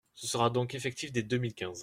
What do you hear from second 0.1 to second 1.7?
Ce sera donc effectif dès deux mille